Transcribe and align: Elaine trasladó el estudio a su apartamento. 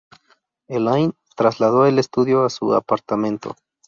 Elaine 0.67 1.13
trasladó 1.35 1.85
el 1.85 1.99
estudio 1.99 2.43
a 2.43 2.49
su 2.49 2.73
apartamento. 2.73 3.55